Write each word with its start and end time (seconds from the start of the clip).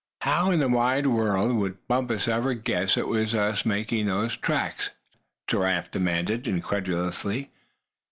"How 0.21 0.49
in 0.49 0.59
the 0.61 0.67
wide 0.67 1.05
world 1.05 1.51
would 1.57 1.87
Bumpus 1.87 2.27
ever 2.27 2.55
guess 2.55 2.97
it 2.97 3.07
was 3.07 3.35
us 3.35 3.67
made 3.67 3.89
the 3.89 4.37
tracks?" 4.41 4.89
Giraffe 5.45 5.91
demanded, 5.91 6.47
incredulously. 6.47 7.51